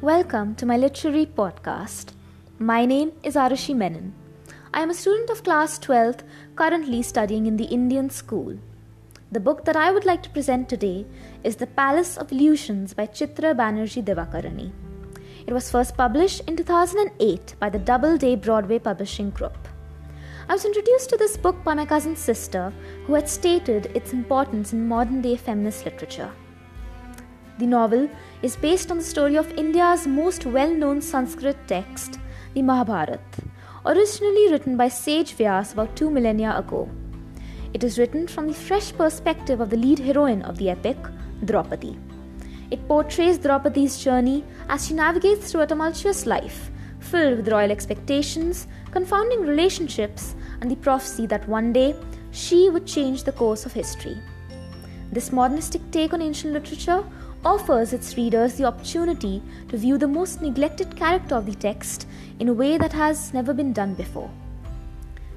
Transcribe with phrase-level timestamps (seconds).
[0.00, 2.12] Welcome to my literary podcast.
[2.60, 4.14] My name is Arushi Menon.
[4.72, 6.20] I am a student of class 12th
[6.54, 8.56] currently studying in the Indian school.
[9.32, 11.04] The book that I would like to present today
[11.42, 14.70] is The Palace of Illusions by Chitra Banerjee Divakaruni.
[15.48, 19.66] It was first published in 2008 by the Doubleday Broadway Publishing Group.
[20.48, 22.72] I was introduced to this book by my cousin's sister,
[23.04, 26.30] who had stated its importance in modern day feminist literature.
[27.58, 28.08] The novel
[28.40, 32.20] is based on the story of India's most well known Sanskrit text,
[32.54, 33.18] the Mahabharata,
[33.84, 36.88] originally written by sage Vyas about two millennia ago.
[37.74, 40.96] It is written from the fresh perspective of the lead heroine of the epic,
[41.44, 41.98] Draupadi.
[42.70, 48.68] It portrays Draupadi's journey as she navigates through a tumultuous life, filled with royal expectations,
[48.92, 51.96] confounding relationships, and the prophecy that one day
[52.30, 54.16] she would change the course of history.
[55.10, 57.02] This modernistic take on ancient literature
[57.44, 62.06] offers its readers the opportunity to view the most neglected character of the text
[62.38, 64.30] in a way that has never been done before.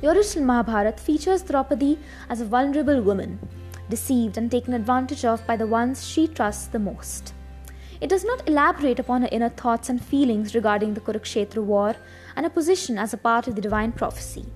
[0.00, 3.38] The original Mahabharata features Draupadi as a vulnerable woman,
[3.90, 7.34] deceived and taken advantage of by the ones she trusts the most.
[8.00, 11.96] It does not elaborate upon her inner thoughts and feelings regarding the Kurukshetra war
[12.36, 14.46] and her position as a part of the divine prophecy.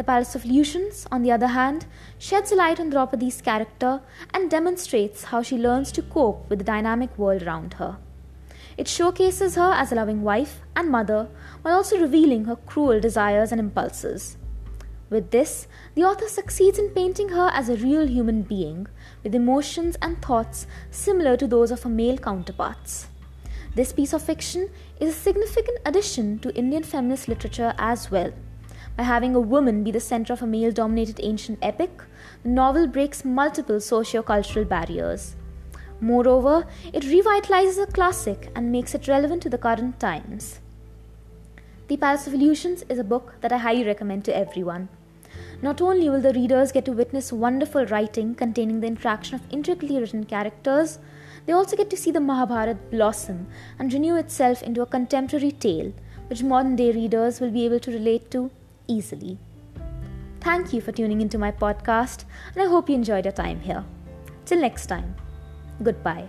[0.00, 1.84] The Palace of Illusions, on the other hand,
[2.18, 4.00] sheds a light on Draupadi's character
[4.32, 7.98] and demonstrates how she learns to cope with the dynamic world around her.
[8.78, 11.28] It showcases her as a loving wife and mother
[11.60, 14.38] while also revealing her cruel desires and impulses.
[15.10, 18.86] With this, the author succeeds in painting her as a real human being
[19.22, 23.08] with emotions and thoughts similar to those of her male counterparts.
[23.74, 28.32] This piece of fiction is a significant addition to Indian feminist literature as well.
[29.00, 32.02] By having a woman be the center of a male dominated ancient epic,
[32.42, 35.36] the novel breaks multiple socio cultural barriers.
[36.02, 40.60] Moreover, it revitalizes a classic and makes it relevant to the current times.
[41.88, 44.90] The Palace of Illusions is a book that I highly recommend to everyone.
[45.62, 49.98] Not only will the readers get to witness wonderful writing containing the interaction of intricately
[49.98, 50.98] written characters,
[51.46, 53.46] they also get to see the Mahabharata blossom
[53.78, 55.94] and renew itself into a contemporary tale,
[56.28, 58.50] which modern day readers will be able to relate to
[58.90, 59.38] easily.
[60.40, 62.24] Thank you for tuning into my podcast,
[62.54, 63.84] and I hope you enjoyed your time here.
[64.44, 65.14] Till next time,
[65.82, 66.28] goodbye.